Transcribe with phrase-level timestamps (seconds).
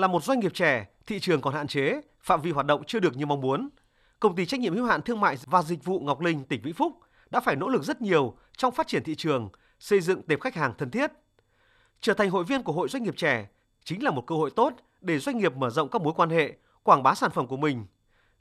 [0.00, 3.00] Là một doanh nghiệp trẻ, thị trường còn hạn chế, phạm vi hoạt động chưa
[3.00, 3.68] được như mong muốn.
[4.20, 6.74] Công ty trách nhiệm hữu hạn thương mại và dịch vụ Ngọc Linh tỉnh Vĩnh
[6.74, 6.92] Phúc
[7.30, 10.54] đã phải nỗ lực rất nhiều trong phát triển thị trường, xây dựng tệp khách
[10.54, 11.10] hàng thân thiết.
[12.00, 13.46] Trở thành hội viên của Hội Doanh nghiệp trẻ
[13.84, 16.52] chính là một cơ hội tốt để doanh nghiệp mở rộng các mối quan hệ,
[16.82, 17.86] quảng bá sản phẩm của mình.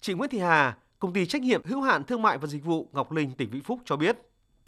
[0.02, 2.88] Chị Nguyễn Thị Hà, công ty trách nhiệm hữu hạn thương mại và dịch vụ
[2.92, 4.18] Ngọc Linh tỉnh Vĩnh Phúc cho biết.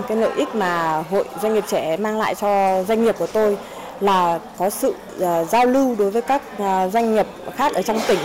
[0.08, 3.58] Cái lợi ích mà Hội Doanh nghiệp trẻ mang lại cho doanh nghiệp của tôi
[4.02, 8.00] là có sự uh, giao lưu đối với các uh, doanh nghiệp khác ở trong
[8.08, 8.20] tỉnh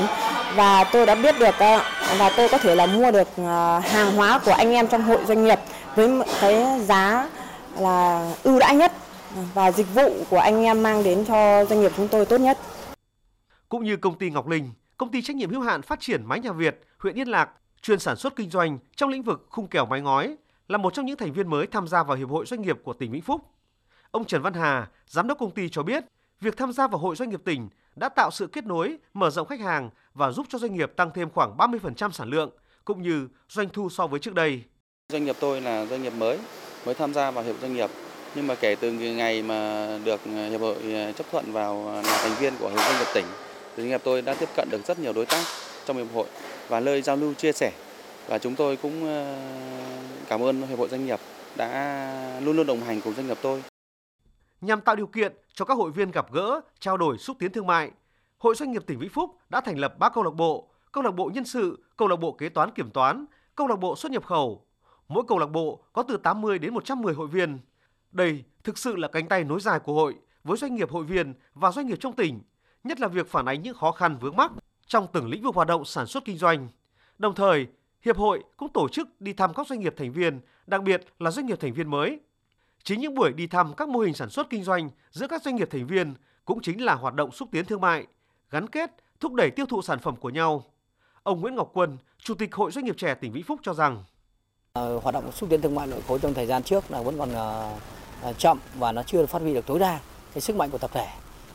[0.56, 1.82] và tôi đã biết được uh,
[2.18, 3.28] và tôi có thể là mua được
[3.82, 5.58] hàng hóa của anh em trong hội doanh nghiệp
[5.94, 7.30] với cái giá
[7.78, 8.92] là ưu đãi nhất
[9.54, 12.58] và dịch vụ của anh em mang đến cho doanh nghiệp chúng tôi tốt nhất.
[13.68, 16.40] Cũng như công ty Ngọc Linh, công ty trách nhiệm hữu hạn phát triển mái
[16.40, 17.48] nhà Việt, huyện Yên Lạc
[17.82, 20.36] chuyên sản xuất kinh doanh trong lĩnh vực khung kèo mái ngói
[20.68, 22.92] là một trong những thành viên mới tham gia vào hiệp hội doanh nghiệp của
[22.92, 23.40] tỉnh Vĩnh Phúc.
[24.10, 26.04] Ông Trần Văn Hà, giám đốc công ty cho biết,
[26.40, 29.46] việc tham gia vào hội doanh nghiệp tỉnh đã tạo sự kết nối, mở rộng
[29.46, 32.50] khách hàng và giúp cho doanh nghiệp tăng thêm khoảng 30% sản lượng
[32.84, 34.62] cũng như doanh thu so với trước đây.
[35.12, 36.38] Doanh nghiệp tôi là doanh nghiệp mới,
[36.86, 37.90] mới tham gia vào hiệp doanh nghiệp.
[38.34, 42.34] Nhưng mà kể từ ngày mà được hiệp hội à, chấp thuận vào là thành
[42.40, 43.26] viên của hiệp doanh nghiệp tỉnh
[43.76, 45.44] thì doanh nghiệp tôi đã tiếp cận được rất nhiều đối tác
[45.86, 46.26] trong hiệp hội
[46.68, 47.72] và nơi giao lưu chia sẻ.
[48.26, 49.20] Và chúng tôi cũng à,
[50.28, 51.20] cảm ơn hiệp hội doanh nghiệp
[51.56, 53.62] đã luôn luôn đồng hành cùng doanh nghiệp tôi
[54.60, 57.66] nhằm tạo điều kiện cho các hội viên gặp gỡ, trao đổi xúc tiến thương
[57.66, 57.90] mại.
[58.38, 61.10] Hội doanh nghiệp tỉnh Vĩnh Phúc đã thành lập 3 câu lạc bộ, câu lạc
[61.10, 64.24] bộ nhân sự, câu lạc bộ kế toán kiểm toán, câu lạc bộ xuất nhập
[64.24, 64.66] khẩu.
[65.08, 67.58] Mỗi câu lạc bộ có từ 80 đến 110 hội viên.
[68.12, 70.14] Đây thực sự là cánh tay nối dài của hội
[70.44, 72.40] với doanh nghiệp hội viên và doanh nghiệp trong tỉnh,
[72.84, 74.52] nhất là việc phản ánh những khó khăn vướng mắc
[74.86, 76.68] trong từng lĩnh vực hoạt động sản xuất kinh doanh.
[77.18, 77.66] Đồng thời,
[78.02, 81.30] hiệp hội cũng tổ chức đi thăm các doanh nghiệp thành viên, đặc biệt là
[81.30, 82.20] doanh nghiệp thành viên mới
[82.86, 85.56] Chính những buổi đi thăm các mô hình sản xuất kinh doanh giữa các doanh
[85.56, 86.14] nghiệp thành viên
[86.44, 88.06] cũng chính là hoạt động xúc tiến thương mại,
[88.50, 88.90] gắn kết,
[89.20, 90.64] thúc đẩy tiêu thụ sản phẩm của nhau.
[91.22, 94.04] Ông Nguyễn Ngọc Quân, Chủ tịch Hội Doanh nghiệp trẻ tỉnh Vĩnh Phúc cho rằng
[94.72, 97.18] ờ, hoạt động xúc tiến thương mại nội khối trong thời gian trước là vẫn
[97.18, 97.72] còn ờ,
[98.22, 100.00] ờ, chậm và nó chưa phát huy được tối đa
[100.34, 101.06] cái sức mạnh của tập thể.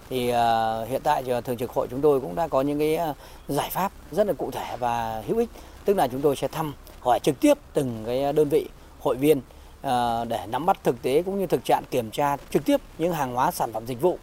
[0.09, 0.25] Thì
[0.89, 2.99] hiện tại thì thường trực hội chúng tôi cũng đã có những cái
[3.47, 5.49] giải pháp rất là cụ thể và hữu ích,
[5.85, 8.69] tức là chúng tôi sẽ thăm hỏi trực tiếp từng cái đơn vị
[8.99, 9.41] hội viên
[9.81, 13.13] Ờ, để nắm bắt thực tế cũng như thực trạng kiểm tra trực tiếp những
[13.13, 14.17] hàng hóa sản phẩm dịch vụ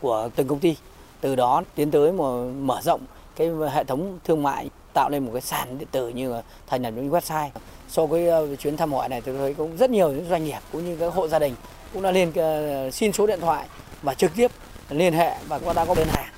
[0.00, 0.76] của từng công ty.
[1.20, 2.12] Từ đó tiến tới
[2.52, 3.00] mở rộng
[3.36, 6.34] cái hệ thống thương mại tạo lên một cái sàn điện tử như
[6.66, 7.48] thành lập những website.
[7.88, 10.58] Sau cái ờ, chuyến thăm hỏi này tôi thấy cũng rất nhiều những doanh nghiệp
[10.72, 11.54] cũng như các hộ gia đình
[11.92, 13.66] cũng đã lên ờ, xin số điện thoại
[14.02, 14.50] và trực tiếp
[14.90, 16.32] liên hệ và cũng đã có đơn hàng.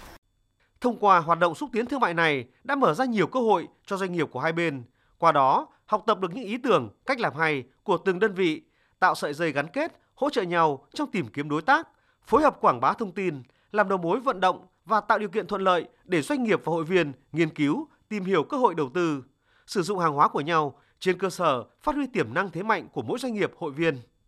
[0.81, 3.69] Thông qua hoạt động xúc tiến thương mại này đã mở ra nhiều cơ hội
[3.87, 4.83] cho doanh nghiệp của hai bên.
[5.19, 8.63] Qua đó, học tập được những ý tưởng, cách làm hay của từng đơn vị,
[8.99, 11.89] tạo sợi dây gắn kết, hỗ trợ nhau trong tìm kiếm đối tác,
[12.27, 15.47] phối hợp quảng bá thông tin, làm đầu mối vận động và tạo điều kiện
[15.47, 18.91] thuận lợi để doanh nghiệp và hội viên nghiên cứu, tìm hiểu cơ hội đầu
[18.95, 19.23] tư,
[19.67, 22.89] sử dụng hàng hóa của nhau trên cơ sở phát huy tiềm năng thế mạnh
[22.93, 23.99] của mỗi doanh nghiệp hội viên.